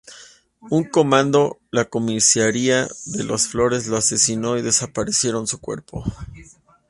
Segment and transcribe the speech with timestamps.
[0.71, 6.03] Un comando la Comisaría de Las Flores lo asesinó y desaparecieron su cuerpo.